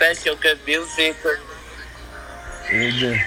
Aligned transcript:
special 0.00 0.34
good 0.36 0.58
music. 0.66 1.14
Amen. 2.72 3.20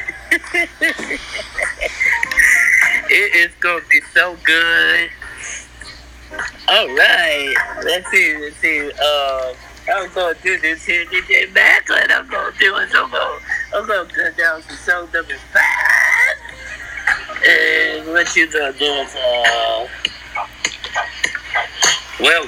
It 3.12 3.36
is 3.36 3.52
gonna 3.60 3.84
be 3.92 4.02
so 4.12 4.36
good. 4.44 5.10
All 6.68 6.88
right, 6.88 7.54
let's 7.84 8.10
see. 8.10 8.38
Let's 8.40 8.58
see. 8.58 8.92
Uh, 8.92 9.54
I'm 9.94 10.12
gonna 10.16 10.36
do 10.42 10.58
this 10.62 10.84
here, 10.84 11.06
DJ 11.06 11.54
Macklin. 11.54 12.10
I'm 12.10 12.28
gonna 12.28 12.52
do 12.58 12.76
it. 12.78 12.90
I'm 12.96 13.12
gonna, 13.12 13.40
I'm 13.76 13.88
gonna 13.88 14.10
cut 14.10 14.36
down 14.36 14.64
to 14.64 14.74
song 14.74 15.08
number 15.14 15.36
five. 15.54 16.38
And 17.48 18.08
what 18.08 18.36
you 18.36 18.52
gonna 18.52 18.74
do 18.74 18.86
is, 18.86 19.16
uh, 19.16 19.88
well, 22.20 22.46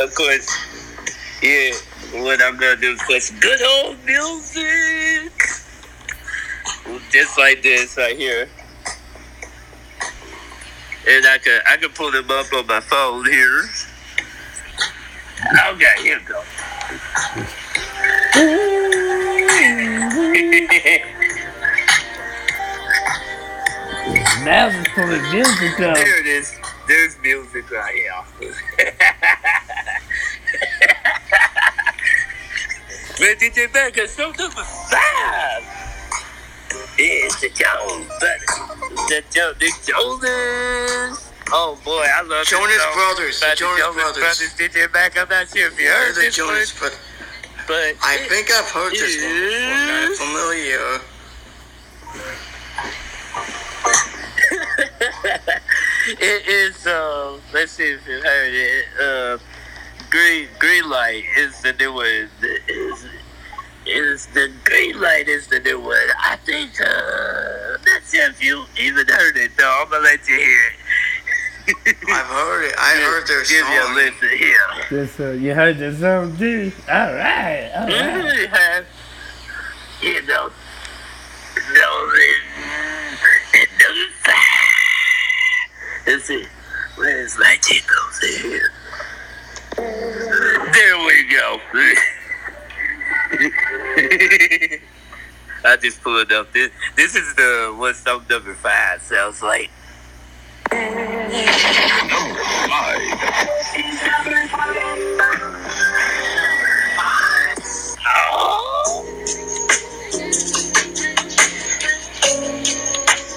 of 0.00 0.14
course, 0.16 0.50
yeah. 1.40 1.70
What 2.12 2.40
I'm 2.42 2.56
gonna 2.56 2.76
do 2.76 2.96
is 3.10 3.30
good 3.38 3.60
old 3.62 3.96
music, 4.06 5.32
just 7.10 7.36
like 7.36 7.62
this 7.62 7.98
right 7.98 8.16
here. 8.16 8.48
And 11.06 11.26
I 11.26 11.36
can 11.36 11.60
I 11.66 11.76
can 11.76 11.90
pull 11.90 12.10
them 12.10 12.30
up 12.30 12.50
on 12.54 12.66
my 12.66 12.80
phone 12.80 13.26
here. 13.26 13.62
Okay, 15.68 16.02
here 16.02 16.18
we 16.18 16.24
go. 16.24 16.42
Now 24.44 24.68
it's 24.68 24.88
pulling 24.94 25.22
music 25.30 25.80
up. 25.80 25.94
there 25.96 26.20
it 26.20 26.26
is. 26.26 26.58
There's 26.86 27.18
music 27.20 27.70
right 27.70 27.94
here. 28.40 28.54
Man, 33.20 33.34
DJ 33.36 33.72
Baker, 33.72 34.06
so 34.06 34.30
number 34.30 34.62
five 34.62 35.64
is 36.98 37.34
the 37.40 37.48
Jones 37.50 38.06
Brothers. 38.20 38.54
The 39.08 39.24
jo- 39.30 39.54
the 39.58 39.70
Jonas. 39.86 41.32
Oh 41.52 41.78
boy, 41.84 42.04
I 42.14 42.22
love 42.22 42.46
Jonas 42.46 42.82
Brothers, 42.94 43.40
the 43.40 43.46
by 43.46 43.54
Jonas 43.56 43.94
Brothers. 43.94 44.54
DJ 44.56 44.92
Back, 44.92 45.18
I'm 45.18 45.28
not 45.28 45.48
sure 45.48 45.66
if 45.68 45.80
you 45.80 45.88
heard 45.88 46.14
the 46.14 46.20
this 46.20 46.36
Jonas, 46.36 46.80
one, 46.80 46.90
but 46.92 47.00
but 47.66 47.94
I 48.04 48.18
think 48.28 48.50
I've 48.52 48.70
heard 48.70 48.92
this 48.92 49.16
one 49.20 49.34
before. 49.34 49.50
Yes. 49.50 50.18
familiar. 50.18 51.00
it 56.20 56.48
is 56.48 56.86
uh 56.86 57.38
let's 57.52 57.72
see 57.72 57.84
if 57.92 58.06
you 58.06 58.20
heard 58.22 58.54
it 58.54 58.84
uh 59.00 59.38
green 60.10 60.48
green 60.58 60.88
light 60.88 61.22
is 61.36 61.60
the 61.62 61.72
new 61.74 61.92
one 61.92 62.06
is 62.68 63.06
is 63.86 64.26
the 64.28 64.50
green 64.64 65.00
light 65.00 65.28
is 65.28 65.46
the 65.48 65.60
new 65.60 65.80
one 65.80 65.96
i 66.24 66.36
think 66.44 66.70
uh 66.80 67.76
not 67.86 68.02
sure 68.10 68.28
if 68.30 68.42
you 68.42 68.64
even 68.80 69.06
heard 69.08 69.36
it 69.36 69.50
though 69.58 69.82
i'm 69.82 69.90
gonna 69.90 70.02
let 70.04 70.26
you 70.28 70.36
hear 70.36 70.66
it 70.68 70.74
I've 72.08 72.24
heard 72.24 72.64
it. 72.64 72.74
I 72.78 72.94
heard 72.96 73.26
their 73.28 73.42
give 73.44 73.68
you 73.68 73.82
a 73.82 73.84
song. 73.84 73.94
listen 73.94 74.38
here 74.38 74.56
This, 74.90 75.20
uh, 75.20 75.32
you 75.32 75.54
heard 75.54 75.76
the 75.76 75.94
song 75.94 76.34
too? 76.38 76.72
Alright, 76.88 77.70
alright. 77.76 78.38
you 78.38 78.46
have 78.48 78.86
you 80.00 80.22
know 80.26 80.50
no 81.74 82.10
and 83.52 83.68
number 83.78 84.08
five 84.22 86.06
let's 86.06 86.24
see 86.24 86.44
where's 86.96 87.38
my 87.38 87.58
jingles 87.60 88.18
here 88.46 88.72
There 89.78 90.98
we 91.06 91.28
go. 91.30 91.60
I 95.64 95.76
just 95.80 96.02
pulled 96.02 96.32
up. 96.32 96.52
This 96.52 96.70
this 96.96 97.14
is 97.14 97.34
the 97.36 97.72
what 97.76 97.94
song 97.94 98.24
number 98.28 98.54
five 98.54 99.00
sounds 99.02 99.40
like. 99.40 99.70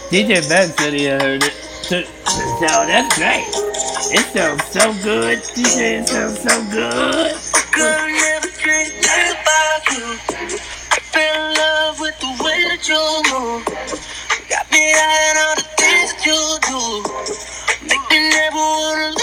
DJ 0.09 0.49
Ben 0.49 0.69
said 0.69 0.93
he 0.93 1.05
heard 1.05 1.43
it 1.43 1.53
too. 1.83 2.03
So 2.05 2.67
that's 2.87 3.17
great. 3.17 3.70
It 4.13 4.25
sounds 4.33 4.65
so 4.65 4.93
good. 5.03 5.39
DJ, 5.55 6.01
it 6.01 6.09
sounds 6.09 6.39
so 6.41 6.63
good. 6.71 7.31
Girl, 7.71 8.07
never 8.09 8.49
dreamed 8.59 9.05
about 9.05 9.87
you. 9.93 10.17
Fell 11.13 11.51
in 11.51 11.55
love 11.55 11.99
with 12.01 12.19
the 12.19 12.27
way 12.43 12.59
that 12.67 12.83
you 12.89 12.99
move. 13.31 13.65
Got 14.49 14.71
me 14.71 14.93
eyeing 14.93 15.37
all 15.45 15.55
the 15.55 15.67
things 15.79 16.11
that 16.11 16.25
you 16.27 16.39
do. 16.67 17.87
Make 17.87 18.11
me 18.11 18.29
never 18.31 18.57
wanna 18.57 19.20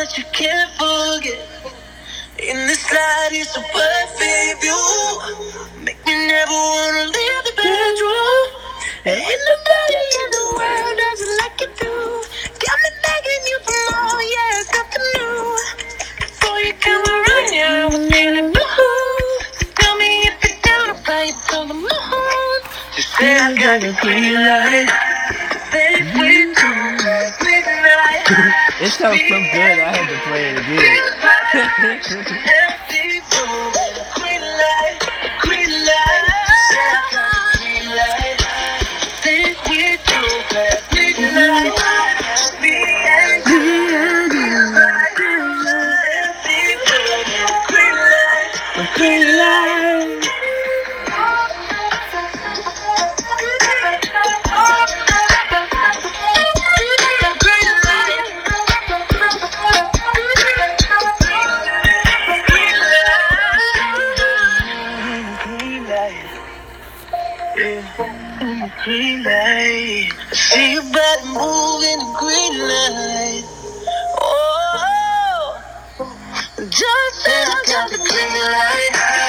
that 0.00 0.16
you 0.16 0.24
can't 0.32 0.72
forget. 0.80 1.44
In 2.40 2.56
this 2.66 2.84
light, 2.90 3.36
it's 3.36 3.52
a 3.52 3.60
perfect 3.60 4.64
view. 4.64 5.84
Make 5.84 6.00
me 6.06 6.14
never 6.24 6.56
wanna 6.56 7.04
leave 7.04 7.42
the 7.44 7.52
bedroom. 7.52 8.46
Ain't 9.04 9.42
nobody 9.52 10.00
in 10.20 10.28
the 10.36 10.44
world 10.56 10.94
does 11.04 11.20
it 11.20 11.32
like 11.40 11.56
you 11.60 11.68
do. 11.84 11.92
Got 12.64 12.76
me 12.80 12.90
begging 13.04 13.44
you 13.52 13.58
for 13.68 13.80
more, 13.92 14.22
yeah, 14.24 14.72
got 14.72 14.88
to 14.88 15.00
know. 15.12 15.56
Before 16.24 16.60
you 16.64 16.72
come 16.80 17.04
around, 17.04 17.48
yeah, 17.52 17.88
I'm 17.92 18.08
feeling 18.08 18.52
blue. 18.56 19.20
Tell 19.76 19.96
me 20.00 20.10
if 20.32 20.36
you're 20.40 20.60
down, 20.64 20.96
I'll 20.96 21.04
fly 21.04 21.24
you 21.28 21.36
to 21.36 21.58
the 21.68 21.76
moon. 21.76 22.60
Just 22.96 23.12
say 23.20 23.36
I 23.36 23.52
got 23.52 23.82
the 23.84 23.92
green 24.00 24.32
light. 24.32 25.09
It 28.82 28.88
sounds 28.92 29.20
so 29.20 29.28
good, 29.28 29.76
I 29.76 29.92
had 29.92 30.08
to 30.08 30.16
play 30.24 30.48
it 30.48 30.56
again. 30.56 30.80
Green 48.96 49.36
light, 49.36 49.79
See 70.50 70.72
your 70.72 70.82
body 70.82 71.26
moving 71.26 71.98
the 72.00 72.16
green 72.18 72.58
light. 72.66 73.44
Oh, 74.20 75.62
just 76.58 77.22
said 77.22 77.48
I 77.48 77.62
got 77.66 77.90
the 77.90 77.98
green 77.98 78.34
light. 78.50 79.19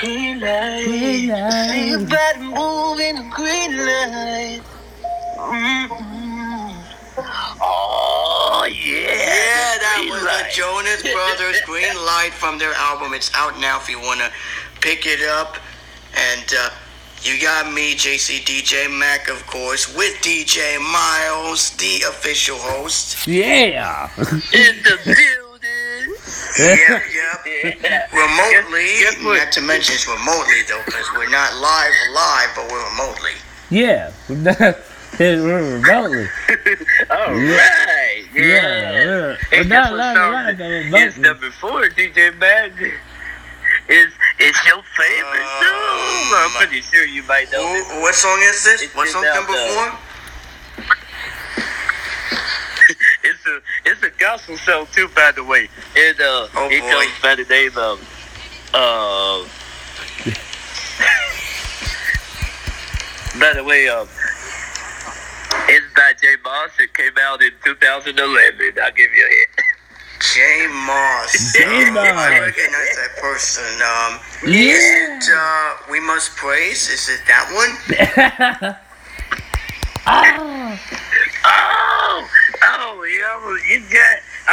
Green 0.00 0.40
light. 0.40 0.84
Green 0.86 1.28
light. 1.28 1.84
You 1.86 2.06
gotta 2.06 2.38
move 2.40 3.00
in 3.00 3.16
the 3.16 3.28
green 3.34 3.76
light. 3.76 4.60
Mm-mm. 5.36 6.84
Oh 7.60 8.66
yeah. 8.70 9.12
Yeah, 9.12 9.78
that 9.78 9.96
Green 10.00 10.10
was 10.12 10.22
light. 10.24 10.44
the 10.50 10.56
Jonas 10.56 11.02
Brothers 11.02 11.60
Green 11.66 11.94
Light 12.06 12.32
from 12.32 12.58
their 12.58 12.72
album. 12.74 13.12
It's 13.14 13.30
out 13.34 13.58
now 13.60 13.78
if 13.78 13.88
you 13.88 14.00
want 14.00 14.20
to 14.20 14.30
pick 14.80 15.06
it 15.06 15.22
up. 15.28 15.56
And 16.16 16.54
uh, 16.58 16.70
you 17.22 17.40
got 17.40 17.72
me, 17.72 17.94
JC 17.94 18.40
DJ 18.44 18.90
Mack, 18.90 19.28
of 19.28 19.46
course, 19.46 19.94
with 19.94 20.14
DJ 20.22 20.78
Myles, 20.80 21.70
the 21.76 22.02
official 22.08 22.56
host. 22.58 23.26
Yeah. 23.26 24.10
In 24.18 24.76
the 24.82 24.98
building. 25.04 25.39
Yep, 26.60 27.02
yep. 27.14 27.76
Yeah. 27.82 28.06
Remotely, 28.12 28.84
Guess- 29.00 29.14
guess 29.16 29.22
not 29.24 29.52
to 29.52 29.60
mention 29.60 29.94
it's 29.94 30.06
remotely 30.08 30.62
though, 30.68 30.82
because 30.84 31.06
we're 31.14 31.28
not 31.30 31.54
live, 31.56 31.92
live, 32.12 32.50
but 32.56 32.70
we're 32.70 32.84
remotely. 32.90 33.32
yeah. 33.70 34.12
We're 35.18 35.76
remotely. 35.82 36.26
All 37.10 37.36
Yeah. 37.36 37.56
right. 37.58 38.24
Yeah. 38.32 38.40
Yeah. 38.40 39.04
We're, 39.04 39.38
we're 39.52 39.64
not 39.64 39.92
live, 39.92 40.16
song 40.16 40.32
live, 40.32 40.56
but 40.58 40.64
It's 40.70 40.84
remotely. 40.86 41.22
number 41.22 41.50
four, 41.50 41.82
DJ 41.90 42.38
Mag. 42.38 42.72
It's, 43.88 44.14
it's 44.38 44.66
your 44.66 44.80
favorite 44.96 45.44
Um, 45.44 45.60
song. 45.60 46.32
I'm 46.40 46.50
pretty 46.56 46.80
sure 46.80 47.04
you 47.04 47.22
might 47.24 47.50
know 47.52 47.60
this. 47.72 47.86
What 48.00 48.14
song 48.14 48.38
is 48.42 48.64
this? 48.64 48.82
It's 48.82 48.94
What 48.94 49.08
song 49.08 49.24
number 49.24 49.52
four? 49.52 49.98
It's 53.40 53.46
a 53.46 53.60
it's 53.90 54.02
a 54.02 54.10
gospel 54.18 54.56
song 54.58 54.86
too, 54.92 55.08
by 55.16 55.32
the 55.34 55.42
way. 55.44 55.68
And 55.96 56.20
uh, 56.20 56.48
Oh, 56.54 56.68
it 56.70 56.82
boy. 56.82 56.90
goes 56.90 57.08
by 57.22 57.34
the 57.36 57.44
name 57.44 57.72
of 57.78 57.98
uh. 58.74 59.44
by 63.40 63.52
the 63.54 63.64
way, 63.64 63.88
um, 63.88 64.06
it's 65.68 65.86
by 65.94 66.12
J 66.20 66.36
Moss. 66.44 66.70
It 66.78 66.92
came 66.94 67.12
out 67.22 67.42
in 67.42 67.50
2011. 67.64 68.78
I'll 68.82 68.92
give 68.92 69.10
you 69.14 69.24
a 69.24 69.28
hit. 69.28 69.48
J 70.34 70.66
Moss. 70.68 71.52
J. 71.54 71.64
Oh, 71.64 71.96
I 71.96 72.40
recognize 72.40 72.96
that 72.96 73.16
person. 73.22 73.64
Um, 73.80 74.20
Yeah. 74.52 74.74
is 74.74 74.84
it 74.84 75.30
uh, 75.34 75.76
We 75.90 75.98
Must 76.00 76.36
Praise? 76.36 76.90
Is 76.90 77.08
it 77.08 77.22
that 77.26 77.50
one? 77.54 77.70
oh. 80.06 80.78
Oh, 81.42 82.28
oh, 82.62 83.02
yeah, 83.04 83.38
well, 83.42 83.56
you 83.68 83.80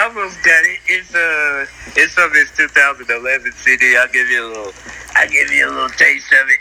got, 0.10 0.16
I 0.16 0.20
almost 0.20 0.44
got 0.44 0.64
it. 0.66 0.80
It's 0.88 1.16
uh, 1.16 1.66
it's 1.98 2.14
from 2.14 2.34
his 2.34 2.52
2011 2.58 3.54
CD. 3.54 3.98
I'll 3.98 4.08
give 4.10 4.30
you 4.30 4.46
a 4.46 4.50
little, 4.50 4.74
I'll 5.16 5.30
give 5.30 5.52
you 5.52 5.68
a 5.68 5.72
little 5.72 5.90
taste 5.90 6.32
of 6.34 6.48
it. 6.50 6.60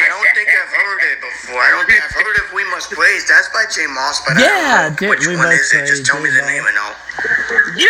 I 0.00 0.08
don't 0.08 0.28
think 0.34 0.48
I've 0.50 0.74
heard 0.74 1.02
it 1.12 1.18
before. 1.22 1.60
I 1.62 1.70
don't 1.70 1.86
think 1.86 2.02
I've 2.04 2.12
heard 2.12 2.36
of 2.46 2.52
We 2.54 2.64
Must 2.70 2.90
Blaze. 2.94 3.28
That's 3.28 3.48
by 3.50 3.64
J 3.74 3.86
Moss, 3.88 4.22
but 4.26 4.38
Yeah, 4.38 4.46
I 4.48 4.88
don't 4.90 4.98
J- 4.98 5.06
know 5.06 5.10
which 5.12 5.26
We 5.28 5.36
one 5.36 5.52
is 5.52 5.72
it. 5.74 5.86
Just 5.86 6.06
tell 6.06 6.20
me 6.22 6.30
the 6.30 6.38
Moss. 6.42 6.50
name 6.50 6.64
and 6.66 6.78
I'll. 6.78 6.96
yeah. 7.76 7.88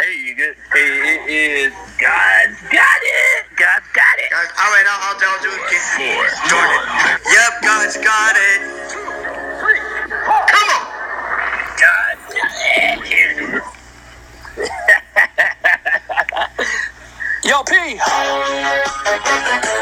Hey, 0.00 0.14
you 0.16 0.36
good? 0.36 0.56
Hey, 0.72 0.80
it 1.26 1.30
is 1.30 1.72
God's 1.98 2.62
got 2.70 3.00
it. 3.02 3.46
God's 3.56 3.88
got 3.94 4.16
it. 4.18 4.30
God, 4.30 4.48
all 4.60 4.70
right, 4.72 4.86
I'll, 4.88 5.16
I'll, 5.16 5.18
I'll 5.18 5.42
do 5.42 5.50
it 5.50 5.58
again. 5.58 5.82
Darn 6.50 6.70
it. 6.70 7.20
Yep, 7.32 7.52
God's 7.64 7.96
got 7.98 8.36
it. 8.36 8.60
Come 10.36 10.70
on. 10.70 10.86
God's 11.80 12.34
got 12.34 13.06
it. 13.06 13.62
Yo, 17.48 17.62
P. 17.64 17.72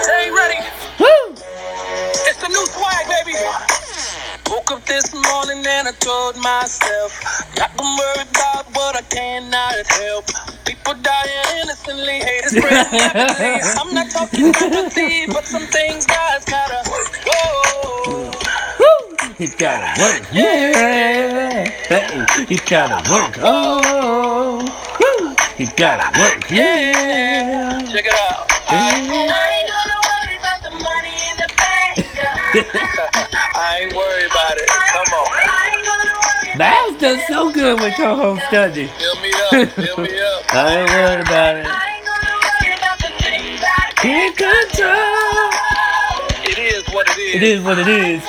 Stay 0.07 0.31
ready. 0.31 0.63
Woo. 1.01 1.35
It's 2.23 2.39
the 2.39 2.47
new 2.47 2.65
swag, 2.65 3.09
baby. 3.11 3.37
Woke 4.49 4.71
up 4.71 4.85
this 4.87 5.13
morning 5.13 5.67
and 5.67 5.89
I 5.89 5.93
told 5.99 6.37
myself, 6.37 7.11
not 7.59 7.77
gonna 7.77 7.99
worry 7.99 8.23
about 8.31 8.67
what 8.73 8.95
I 8.95 9.03
cannot 9.11 9.75
help. 9.99 10.27
People 10.65 10.95
dying 11.03 11.61
innocently, 11.61 12.21
haters 12.21 12.53
spreading. 12.57 13.61
I'm 13.81 13.93
not 13.93 14.13
talking 14.13 14.45
empathy, 14.47 15.27
but 15.27 15.45
some 15.45 15.67
things 15.67 16.07
guys 16.07 16.45
gotta 16.45 16.89
go. 17.25 18.31
Woo. 18.79 19.11
It's 19.41 19.57
gotta 19.57 20.01
work. 20.01 20.23
Yeah. 20.33 21.65
Hey, 21.89 22.27
it's 22.49 22.71
gotta 22.71 23.03
work. 23.11 23.39
Oh. 23.43 24.63
Woo. 25.01 25.16
It's 25.59 25.73
gotta 25.73 26.05
work. 26.21 26.51
Yeah. 26.51 27.81
Check 27.91 28.05
it 28.05 28.13
out. 28.13 28.45
I 33.59 33.79
ain't 33.83 33.95
worried 33.95 34.31
about 34.31 34.57
it. 34.59 34.69
Come 34.69 35.13
on. 35.15 36.59
That 36.59 36.97
does 37.01 37.21
so 37.27 37.51
good 37.53 37.81
with 37.81 37.99
your 37.99 38.15
home 38.17 38.41
study. 38.49 38.87
Fill 38.87 39.17
me 39.23 39.33
up. 39.33 39.69
Fill 39.73 39.97
me 39.99 40.21
up. 40.21 40.45
I 40.55 40.77
ain't 40.81 40.91
worried 40.91 41.21
about 41.27 41.57
it. 41.57 41.67
In 44.05 44.33
control. 44.35 45.51
It 46.45 46.59
is 46.59 46.85
what 46.95 47.09
it 47.11 47.19
It 47.37 47.43
is. 47.43 47.59
is 47.61 47.65
what 47.65 47.79
it 47.79 47.89
is. 47.89 48.23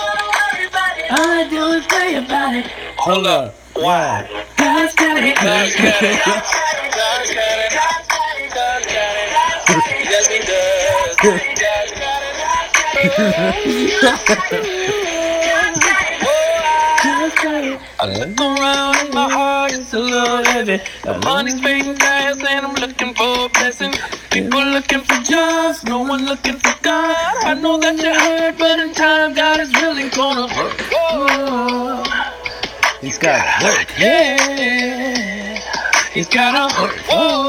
All 1.09 1.19
I 1.19 1.47
do 1.49 1.71
is 1.73 1.85
pray 1.87 2.15
about 2.15 2.55
it. 2.55 2.67
Hold 2.97 3.27
up. 3.27 3.53
Why? 3.73 4.27
God's 4.57 4.93
got 4.95 5.17
it. 5.23 5.35
God's 5.35 5.75
got 5.75 6.03
it. 6.03 6.63
I 17.99 18.05
look 18.05 18.39
around 18.39 18.95
and 18.97 19.13
my 19.13 19.29
heart 19.29 19.71
is 19.73 19.93
a 19.93 19.99
little 19.99 20.43
heavy. 20.45 20.79
The 21.03 21.19
money's 21.25 21.59
fading 21.59 21.95
fast 21.95 22.39
and 22.39 22.65
I'm 22.65 22.75
looking 22.75 23.13
for 23.13 23.45
a 23.45 23.49
blessing. 23.49 23.93
People 24.29 24.63
looking 24.63 25.01
for 25.01 25.15
jobs, 25.23 25.83
no 25.83 25.99
one 25.99 26.25
looking 26.25 26.57
for 26.57 26.73
God. 26.81 27.15
I 27.43 27.53
know 27.55 27.77
that 27.79 27.97
you 27.97 28.13
heard, 28.13 28.57
but 28.57 28.79
in 28.79 28.93
time 28.93 29.33
God 29.33 29.59
is 29.59 29.73
really 29.81 30.09
gonna 30.09 30.47
work. 30.55 30.81
Oh, 30.93 32.03
He's 33.01 33.17
gotta 33.17 33.65
work. 33.65 33.87
yeah. 33.99 34.96
He's 36.17 36.27
gotta 36.27 36.81
work. 36.81 36.99
Oh, 37.11 37.46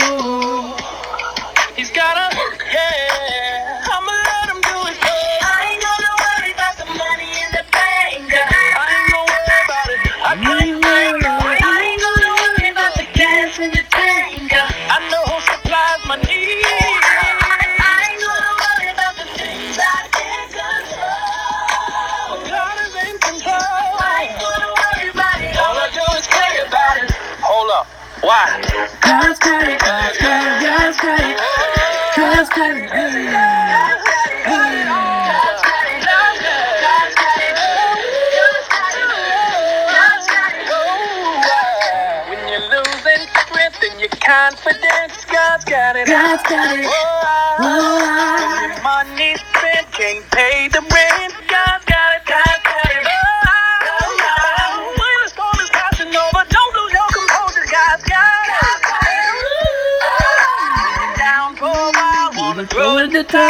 God's 32.58 32.87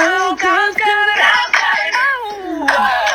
towel, 0.08 0.36
cause 0.36 0.74
got 0.74 1.08
it. 3.04 3.07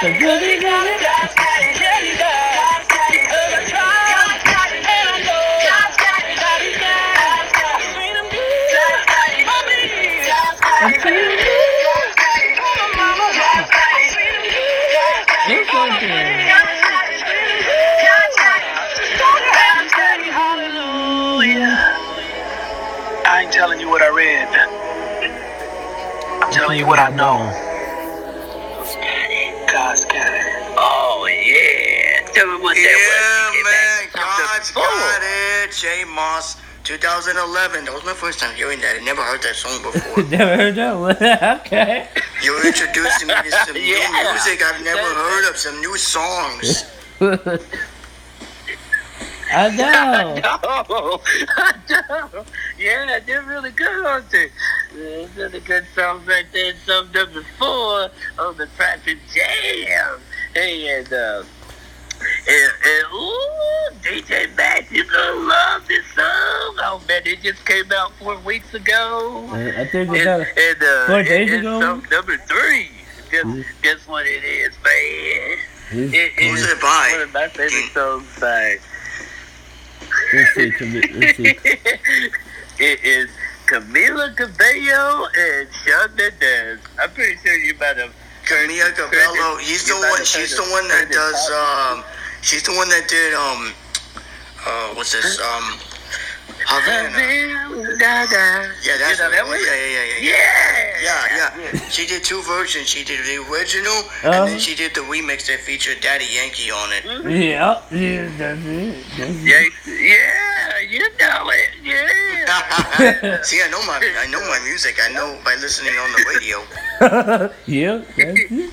The. 0.00 0.06
I 23.30 23.42
ain't 23.42 23.52
telling 23.52 23.80
you 23.80 23.88
what 23.88 24.02
I 24.02 24.08
read. 24.10 24.48
I'm 26.44 26.52
telling 26.52 26.78
you 26.78 26.86
what 26.86 27.00
I 27.00 27.10
know. 27.10 27.67
Tell 32.82 33.52
me 33.52 33.62
what 33.62 33.64
Yeah, 33.64 33.64
man, 33.64 34.08
That's 34.14 34.70
God's 34.70 34.70
got 34.72 35.20
it. 35.22 35.72
J 35.72 36.04
Moss, 36.04 36.56
2011. 36.84 37.84
That 37.84 37.94
was 37.94 38.04
my 38.04 38.12
first 38.12 38.38
time 38.38 38.54
hearing 38.54 38.80
that. 38.80 38.96
I 39.00 39.04
never 39.04 39.22
heard 39.22 39.42
that 39.42 39.54
song 39.56 39.82
before. 39.82 40.22
Never 40.30 40.56
heard 40.56 40.74
that 40.76 40.94
one. 40.98 41.16
okay. 41.60 42.08
You 42.42 42.56
introduced 42.64 43.24
me 43.26 43.34
to 43.34 43.50
some 43.50 43.74
new 43.74 43.80
Yeah. 43.82 44.32
music 44.32 44.62
I've 44.62 44.82
never 44.84 45.02
heard 45.02 45.48
of, 45.50 45.56
some 45.56 45.78
new 45.80 45.96
songs. 45.96 46.84
I 49.50 49.70
know. 49.74 50.34
No, 50.36 51.20
I 51.56 51.72
know. 51.88 52.44
Yeah, 52.78 53.18
they're 53.26 53.42
really 53.42 53.70
good, 53.70 54.04
aren't 54.04 54.30
they? 54.30 54.50
There's 54.94 55.34
really 55.36 55.60
good 55.60 55.86
songs 55.94 56.26
right 56.26 56.44
there. 56.52 56.74
Song 56.86 57.08
number 57.14 57.42
four 57.58 58.10
on 58.38 58.56
the 58.58 58.66
Traffic 58.76 59.18
Jam. 59.34 60.20
Hey, 60.54 60.98
and, 60.98 61.12
uh, 61.12 61.42
and, 62.48 62.72
and 62.84 63.04
ooh, 63.12 63.90
DJ 64.02 64.54
Max, 64.56 64.90
you're 64.90 65.04
gonna 65.04 65.40
love 65.48 65.86
this 65.88 66.04
song. 66.14 66.24
Oh, 66.80 67.02
man, 67.08 67.22
it 67.24 67.42
just 67.42 67.64
came 67.66 67.90
out 67.92 68.12
four 68.18 68.38
weeks 68.40 68.72
ago. 68.74 69.48
I 69.52 69.82
I 69.82 69.86
think 69.88 70.08
And, 70.08 70.16
it's 70.16 70.24
that. 70.24 70.58
and, 70.58 70.82
uh, 70.82 71.06
Four 71.06 71.22
days 71.22 71.50
it's 71.52 71.60
ago? 71.60 71.80
song 71.80 72.06
number 72.10 72.36
three. 72.38 72.90
Guess, 73.30 73.44
Mhm. 73.44 73.64
guess 73.82 74.06
what 74.06 74.26
it 74.26 74.42
is, 74.44 74.72
man? 74.82 75.58
It 75.90 76.32
Who's 76.32 76.70
it 76.70 76.80
by? 76.80 77.08
one 77.12 77.20
of 77.22 77.32
my 77.32 77.48
favorite 77.48 77.92
songs 77.94 78.26
by 78.40 78.76
Let's 80.34 80.54
see. 80.54 80.70
commi- 80.72 81.14
Let's 81.20 81.36
see. 81.36 81.58
it 82.78 83.04
is 83.04 83.28
Camila 83.66 84.34
Cabello 84.36 85.26
and 85.38 85.68
Shawn 85.84 86.14
Mendes. 86.16 86.80
I'm 87.00 87.10
pretty 87.10 87.36
sure 87.42 87.54
you 87.54 87.74
might 87.78 87.96
have. 87.98 88.14
Heard- 88.48 88.68
Camila 88.70 88.94
Cabello. 88.94 89.56
He's 89.58 89.84
the 89.86 89.94
might 89.94 90.10
one. 90.10 90.24
She's 90.24 90.50
heard 90.56 90.64
the 90.64 90.68
it- 90.68 90.72
one 90.72 90.88
that 90.88 91.04
heard 91.06 91.10
does. 91.12 91.50
Um, 91.50 92.04
she's 92.42 92.62
the 92.62 92.72
one 92.74 92.88
that 92.88 93.08
did. 93.08 93.34
Um, 93.34 93.74
uh, 94.66 94.94
what's 94.94 95.12
this? 95.12 95.38
Um, 95.40 95.78
Havana. 96.66 97.10
Da, 97.98 98.26
da. 98.26 98.68
Yeah, 98.84 98.98
that's 98.98 99.18
that 99.18 99.30
right. 99.32 99.46
one. 99.46 99.58
Yeah, 99.64 99.74
yeah, 99.74 99.88
yeah, 99.88 100.04
yeah. 100.20 101.00
Yeah. 101.00 101.36
Yeah, 101.58 101.70
yeah. 101.72 101.88
She 101.88 102.06
did 102.06 102.24
two 102.24 102.42
versions. 102.42 102.88
She 102.88 103.04
did 103.04 103.24
the 103.24 103.36
original, 103.50 103.92
Uh-huh. 103.94 104.30
and 104.32 104.48
then 104.52 104.58
she 104.58 104.74
did 104.74 104.94
the 104.94 105.00
remix 105.02 105.46
that 105.46 105.60
featured 105.60 106.00
Daddy 106.00 106.26
Yankee 106.26 106.70
on 106.70 106.92
it. 106.92 107.04
Yeah, 107.06 107.80
yeah, 107.90 108.28
that's 108.36 108.60
it. 108.66 109.04
That's 109.16 109.30
it. 109.30 109.36
Yeah, 109.46 109.60
yeah, 109.86 109.94
you 109.94 109.94
know 109.94 109.94
it. 109.94 110.57
Yeah. 112.98 113.42
See, 113.42 113.60
I 113.62 113.68
know 113.70 113.82
my, 113.86 114.00
I 114.18 114.26
know 114.28 114.40
my 114.40 114.60
music. 114.64 114.98
I 115.02 115.12
know 115.12 115.38
by 115.44 115.54
listening 115.56 115.94
on 115.94 116.10
the 116.12 116.24
radio. 116.34 116.58
yeah, 117.66 118.02
that's 118.16 118.40
it. 118.52 118.72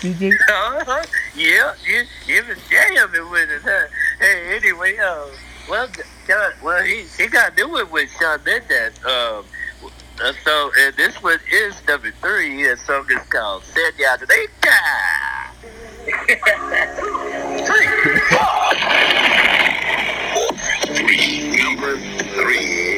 DJ. 0.00 0.32
Uh-huh. 0.32 1.04
Yeah, 1.34 1.74
you 1.84 2.04
you 2.26 2.42
was 2.44 2.58
jamming 2.68 3.30
with 3.30 3.50
it, 3.50 3.62
huh? 3.64 3.86
Hey, 4.20 4.56
anyway, 4.56 4.96
uh, 4.98 5.26
well, 5.68 5.88
John, 6.26 6.52
well, 6.62 6.82
he 6.84 7.04
he 7.18 7.26
got 7.28 7.52
a 7.52 7.54
new 7.54 7.68
one 7.70 7.90
with 7.90 8.10
Shawn 8.18 8.40
Mendes. 8.44 8.98
Um, 9.04 9.44
uh, 10.22 10.32
so 10.44 10.70
and 10.78 10.94
this 10.96 11.22
one 11.22 11.38
is 11.50 11.74
number 11.86 12.10
three. 12.20 12.62
The 12.62 12.76
song 12.76 13.06
is 13.10 13.26
called 13.28 13.62
"Señorita." 13.62 14.78
Number 21.56 21.96
three. 22.34 22.95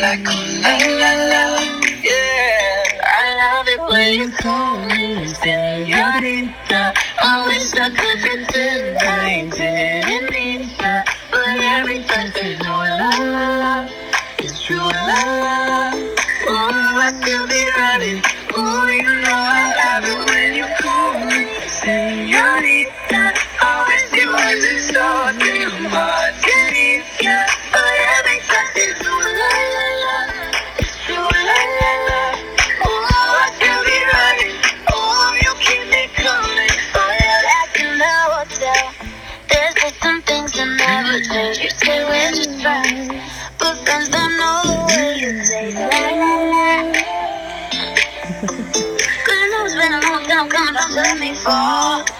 Like 0.00 0.28
ooh 0.28 0.98
la 1.00 1.12
la 1.30 1.42
la, 1.54 1.75
time 50.76 50.94
coming, 50.94 51.34
don't 51.44 52.15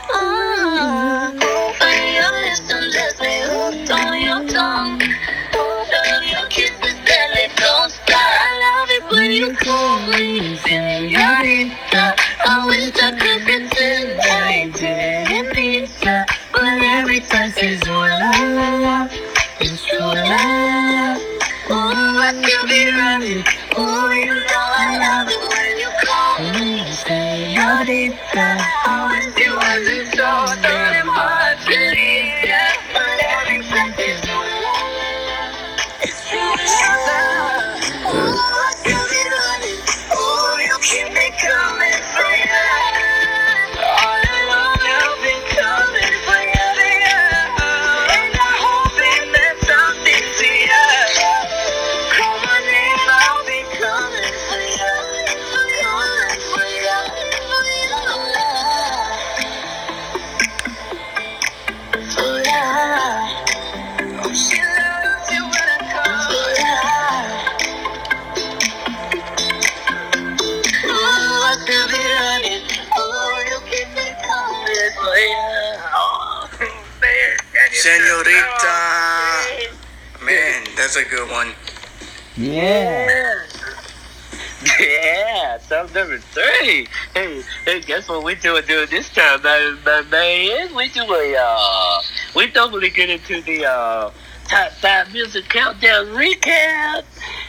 Hey, 87.66 87.80
guess 87.80 88.08
what 88.08 88.22
we 88.22 88.36
doing 88.36 88.64
doing 88.64 88.86
this 88.90 89.12
time, 89.12 89.42
my 89.42 90.02
man? 90.08 90.72
We 90.76 90.88
do 90.88 91.02
a 91.02 91.36
uh, 91.36 92.00
we 92.36 92.48
normally 92.52 92.90
get 92.90 93.10
into 93.10 93.40
the 93.42 93.66
uh 93.66 94.12
top 94.44 94.70
five 94.74 95.12
music 95.12 95.48
countdown 95.48 96.06
recap. 96.14 97.02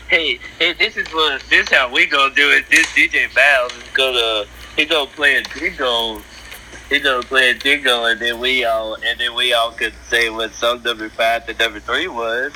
Hey, 0.09 0.39
hey, 0.57 0.73
this 0.73 0.97
is 0.97 1.07
what 1.13 1.43
this 1.51 1.69
how 1.69 1.93
we 1.93 2.07
gonna 2.07 2.33
do 2.33 2.49
it. 2.49 2.67
This 2.67 2.87
DJ 2.93 3.31
Myles 3.35 3.71
is 3.73 3.83
gonna 3.93 4.45
he 4.75 4.85
gonna 4.85 5.07
play 5.11 5.35
a 5.35 5.43
jingle. 5.43 6.23
He 6.89 6.99
gonna 6.99 7.21
play 7.21 7.51
a 7.51 7.53
jingle, 7.53 8.05
and 8.05 8.19
then 8.19 8.39
we 8.39 8.65
all 8.65 8.95
and 8.95 9.19
then 9.19 9.35
we 9.35 9.53
all 9.53 9.71
could 9.71 9.93
say 10.09 10.31
what 10.31 10.51
song 10.51 10.81
number 10.81 11.09
five 11.09 11.45
to 11.45 11.53
number 11.53 11.79
three 11.79 12.07
was. 12.07 12.53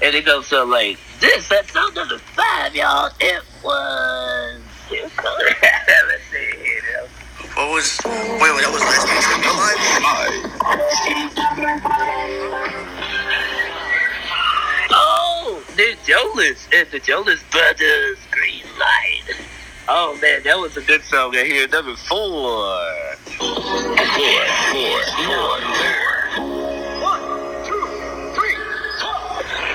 And 0.00 0.14
it 0.14 0.24
goes 0.24 0.46
so 0.46 0.64
like 0.64 1.00
this. 1.18 1.48
That 1.48 1.68
song 1.68 1.94
number 1.94 2.18
five, 2.18 2.76
y'all. 2.76 3.10
It 3.18 3.42
was. 3.64 4.60
Let's 4.92 6.22
see. 6.30 6.61
What 7.54 7.70
was? 7.70 8.00
Wait, 8.04 8.40
wait, 8.40 8.64
that 8.64 8.72
was 8.72 8.80
last 8.80 9.06
week's 9.06 9.26
Green 9.28 9.44
Light. 9.52 10.42
Oh, 14.90 15.62
the 15.76 15.96
Jonas 16.06 16.66
and 16.72 16.88
the 16.90 16.98
Jonas 16.98 17.42
Brothers 17.50 18.18
Green 18.30 18.64
Light. 18.78 19.36
Oh 19.86 20.18
man, 20.22 20.42
that 20.44 20.58
was 20.58 20.76
a 20.78 20.80
good 20.82 21.02
song 21.02 21.34
right 21.34 21.46
here. 21.46 21.68
Number 21.68 21.94
four. 21.94 22.80
Four, 23.36 23.60
four, 23.60 25.02
four, 25.12 25.58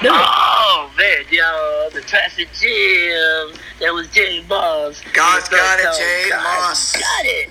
Oh 0.09 0.91
man, 0.97 1.25
yo, 1.29 1.89
the 1.93 2.01
traffic 2.01 2.47
jam. 2.59 3.53
That 3.79 3.93
was 3.93 4.07
J 4.09 4.43
Moss. 4.49 5.01
God's 5.13 5.49
got 5.49 5.79
it, 5.79 5.95
J 5.95 6.29
Moss. 6.35 6.93
Got 6.93 7.25
it. 7.25 7.49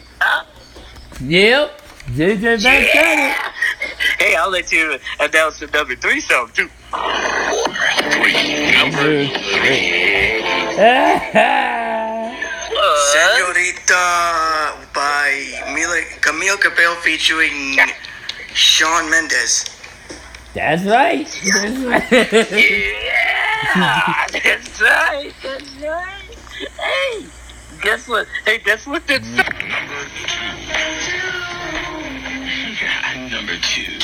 Huh? 1.19 1.25
Yep. 1.27 1.83
JJ 2.07 2.63
Max 2.63 2.63
got 2.63 3.19
it. 3.19 3.35
Hey, 4.19 4.37
I'll 4.37 4.51
let 4.51 4.71
you 4.71 4.99
announce 5.19 5.59
the 5.59 5.67
number 5.67 5.97
three 5.97 6.21
song 6.21 6.51
too. 6.55 6.69
What? 6.91 7.03
Uh-huh. 10.79 11.73
Senorita 13.13 14.05
by 14.95 15.29
Mila, 15.75 16.01
Camille 16.21 16.57
Cabello 16.59 16.95
featuring 16.97 17.79
Shawn 18.55 19.11
Mendes. 19.11 19.65
That's 20.55 20.85
right. 20.85 21.27
That's 21.27 21.79
right. 21.79 22.13
Yeah, 23.75 24.27
that's 24.33 24.81
right. 24.81 25.35
That's 25.43 25.77
right. 25.83 26.37
Hey, 26.79 27.27
guess 27.87 28.09
what? 28.09 28.27
Hey, 28.45 28.59
guess 28.59 28.85
what? 28.85 29.07
That's 29.07 29.25
mm. 29.25 29.37
Number 33.31 33.57
two. 33.63 33.99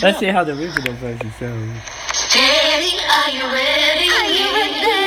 Let's 0.00 0.20
see 0.20 0.26
how 0.26 0.44
the 0.44 0.52
original 0.52 0.94
version 0.94 1.32
sounds. 1.32 1.80
Daddy, 2.32 2.96
are 3.10 3.30
you 3.30 3.42
ready? 3.52 4.08
Are 4.08 4.30
you 4.30 4.54
ready? 4.54 5.03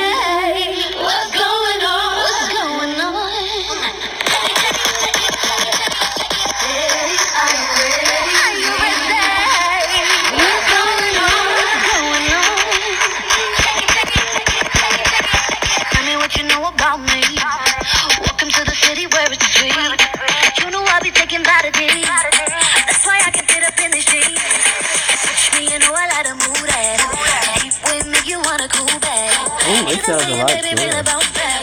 Sounds 30.08 30.24
a 30.24 30.36
lot 30.36 30.48
cooler. 30.78 31.57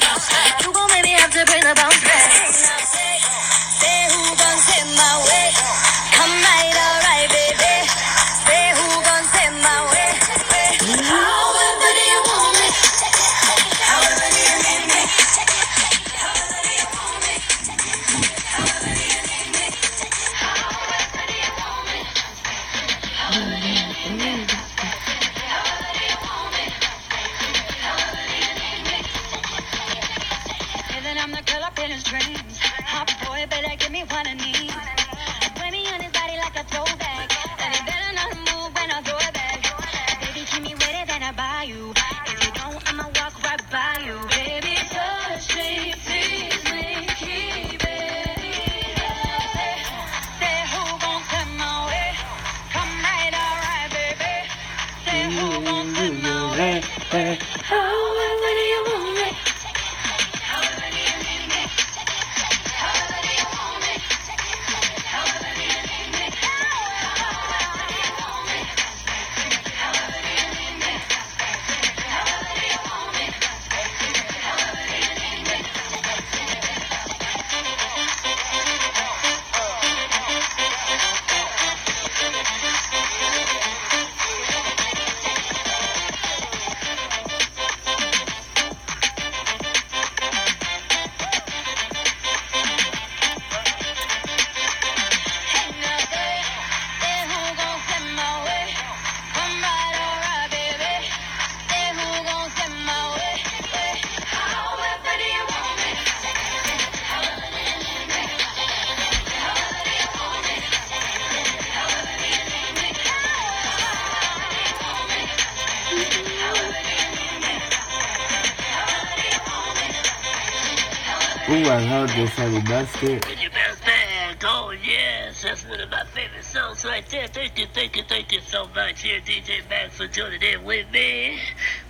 Ooh, 121.47 121.53
I 121.53 121.79
heard 121.86 122.10
this 122.10 122.31
heavy 122.31 122.60
busted. 122.62 123.23
When 123.23 123.38
you 123.38 123.51
bounce 123.51 123.79
back, 123.81 124.41
oh 124.43 124.71
yes, 124.84 125.43
that's 125.43 125.63
one 125.67 125.79
of 125.79 125.91
my 125.91 126.03
favorite 126.05 126.43
songs 126.43 126.84
right 126.84 127.08
there. 127.12 127.27
Thank 127.27 127.60
you, 127.60 127.67
thank 127.71 127.95
you, 127.95 128.01
thank 128.01 128.31
you 128.31 128.41
so 128.41 128.67
much 128.73 129.03
here, 129.03 129.21
DJ 129.21 129.62
Max, 129.69 129.95
for 129.95 130.08
joining 130.08 130.41
in 130.41 130.63
with 130.63 130.89
me 130.91 131.38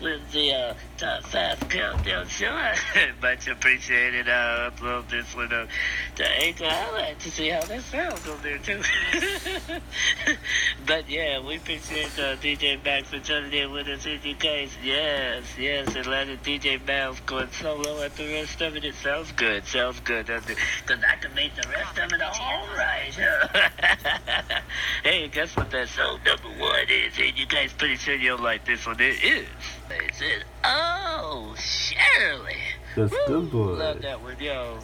with 0.01 0.29
the 0.33 0.51
uh, 0.51 0.73
top 0.97 1.23
five 1.23 1.57
countdown 1.69 2.27
show. 2.27 2.49
I 2.49 2.75
much 3.21 3.47
appreciated. 3.47 4.27
I'll 4.27 4.71
upload 4.71 5.09
this 5.09 5.33
one 5.33 5.53
up 5.53 5.69
to 6.17 6.27
Anchor. 6.27 6.65
I 6.65 6.91
like 6.91 7.19
to 7.19 7.31
see 7.31 7.47
how 7.47 7.63
that 7.63 7.81
sounds 7.83 8.27
on 8.27 8.37
there 8.43 8.57
too. 8.57 8.81
but 10.85 11.09
yeah, 11.09 11.39
we 11.39 11.57
appreciate 11.57 12.17
uh, 12.19 12.35
DJ 12.37 12.83
Max 12.83 13.09
for 13.09 13.19
joining 13.19 13.53
in 13.53 13.71
with 13.71 13.87
us 13.87 14.05
in 14.05 14.19
you 14.23 14.35
guys. 14.35 14.71
Yes, 14.83 15.43
yes, 15.57 15.95
and 15.95 16.05
letting 16.05 16.37
DJ 16.37 16.85
Mouse 16.85 17.19
going 17.21 17.49
solo 17.51 18.01
at 18.01 18.15
the 18.15 18.25
rest 18.25 18.61
of 18.61 18.75
it. 18.75 18.85
It 18.85 18.95
sounds 18.95 19.31
good, 19.31 19.65
sounds 19.65 19.99
good. 20.01 20.25
Because 20.25 21.03
I 21.03 21.15
can 21.19 21.33
make 21.33 21.55
the 21.55 21.67
rest 21.69 21.97
of 21.97 22.11
it 22.11 22.21
all 22.21 22.67
right. 22.75 23.13
hey, 25.03 25.27
guess 25.29 25.55
what 25.55 25.71
that 25.71 25.89
song 25.89 26.19
number 26.25 26.49
one 26.59 26.85
is? 26.89 27.13
And 27.19 27.37
you 27.37 27.45
guys 27.45 27.73
pretty 27.73 27.95
sure 27.95 28.15
you'll 28.15 28.37
like 28.37 28.65
this 28.65 28.85
one. 28.85 28.99
It 28.99 29.23
is. 29.23 29.47
It's 29.89 30.21
It 30.21 30.43
Oh, 30.63 31.55
Shirley. 31.57 32.55
That's 32.95 33.11
Woo, 33.11 33.19
good 33.27 33.51
boy. 33.51 33.73
Love 33.73 34.01
that 34.01 34.21
one, 34.21 34.39
yo. 34.39 34.79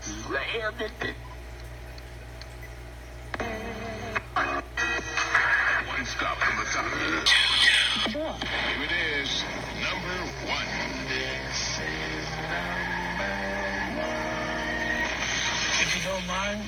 Slam 0.00 0.74
it. 0.80 1.14
Stop 6.72 6.86
from 6.86 7.00
the 7.00 8.18
top. 8.18 8.44
Here 8.44 8.82
it 8.82 9.20
is, 9.20 9.44
number 9.82 10.16
one. 10.48 10.66
If 15.80 15.96
you 15.96 16.02
don't 16.10 16.26
mind, 16.26 16.60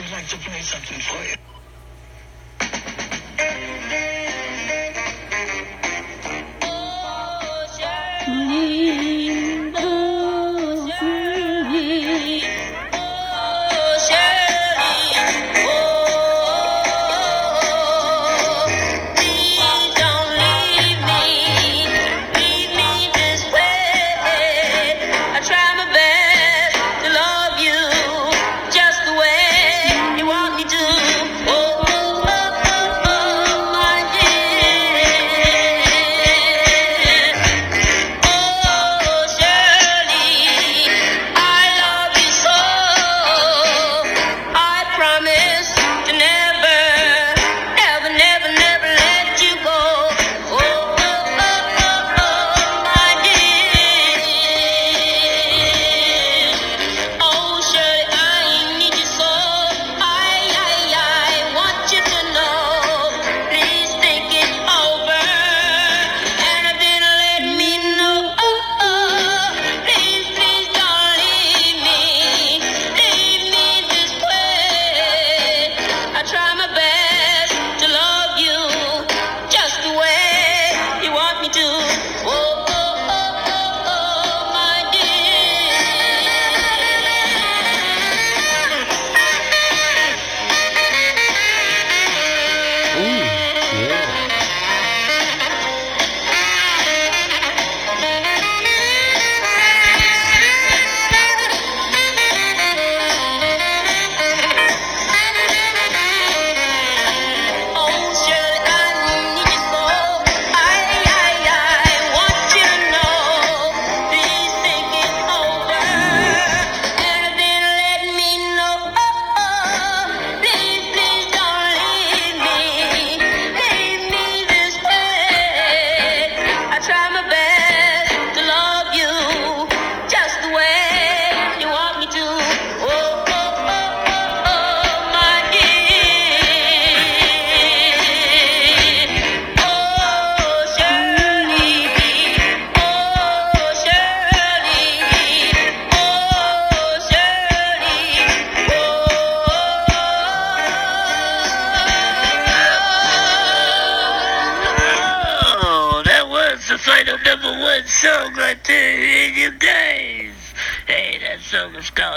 we'd 0.00 0.10
like 0.10 0.26
to 0.28 0.36
play 0.38 0.60
something 0.60 0.98
for 0.98 1.22
you. 1.22 1.53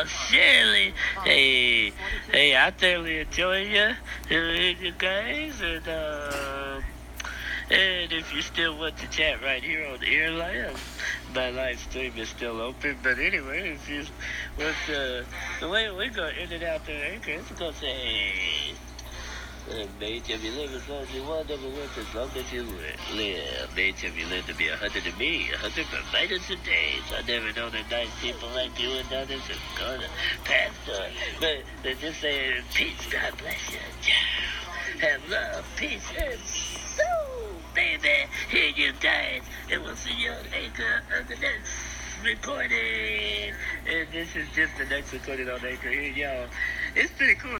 Is. 0.05 0.93
Hey, 1.23 1.91
hey, 2.31 2.55
I 2.57 2.71
thoroughly 2.71 3.19
enjoy 3.19 3.63
you, 3.63 3.95
you 4.29 4.91
guys, 4.97 5.61
and 5.61 5.87
uh, 5.87 6.81
and 7.69 8.11
if 8.11 8.33
you 8.33 8.41
still 8.41 8.77
want 8.77 8.97
to 8.97 9.07
chat 9.09 9.41
right 9.41 9.63
here 9.63 9.87
on 9.87 10.03
Airline, 10.03 10.75
my 11.33 11.49
live 11.49 11.79
stream 11.79 12.13
is 12.15 12.29
still 12.29 12.61
open. 12.61 12.97
But 13.01 13.19
anyway, 13.19 13.71
if 13.71 13.89
you 13.89 14.03
want 14.57 14.75
to, 14.87 15.25
the 15.59 15.69
way 15.69 15.89
we're 15.91 16.09
gonna 16.09 16.31
end 16.31 16.51
it 16.51 16.63
out 16.63 16.85
there, 16.85 17.11
Anchor, 17.11 17.31
it's 17.31 17.51
gonna 17.51 17.73
say. 17.73 18.33
Uh, 19.69 19.85
May 19.99 20.15
if 20.17 20.29
you 20.29 20.51
live 20.51 20.73
as 20.73 20.87
long 20.87 21.03
as 21.03 21.13
long 22.15 22.29
as 22.37 22.53
you 22.53 22.63
li- 22.63 22.95
live. 23.13 23.77
You 23.77 24.25
live 24.27 24.45
to 24.45 24.55
be 24.55 24.69
a 24.69 24.77
hundred 24.77 25.03
to 25.03 25.11
me, 25.19 25.49
a 25.53 25.57
hundred 25.57 25.85
for 25.87 25.99
minus 26.13 26.49
of 26.49 26.63
days. 26.63 27.03
I 27.11 27.21
never 27.27 27.51
known 27.51 27.73
that 27.73 27.91
nice 27.91 28.07
people 28.21 28.47
like 28.55 28.79
you 28.79 28.91
and 28.91 29.11
others 29.11 29.41
is 29.49 29.57
gonna 29.77 30.07
pass 30.45 30.71
on. 30.87 31.09
But 31.41 31.63
they 31.83 31.95
just 31.95 32.21
say, 32.21 32.61
peace, 32.73 33.07
God 33.11 33.33
bless 33.39 33.59
you. 33.71 33.79
Have 35.01 35.29
love, 35.29 35.65
peace, 35.75 36.07
and 36.17 36.39
soul, 36.39 37.51
baby. 37.75 38.25
Here 38.49 38.71
you 38.73 38.93
guys. 39.01 39.41
And 39.69 39.83
we'll 39.83 39.97
see 39.97 40.15
you 40.15 40.31
Anchor 40.53 41.03
on 41.13 41.27
the 41.27 41.35
next 41.35 41.71
recording. 42.23 43.53
And 43.85 44.07
this 44.11 44.35
is 44.35 44.47
just 44.55 44.77
the 44.77 44.85
next 44.85 45.13
recording 45.13 45.49
on 45.49 45.63
Anchor. 45.65 45.89
Here, 45.89 46.11
y'all. 46.13 46.47
It's 46.95 47.11
pretty 47.11 47.35
cool. 47.35 47.51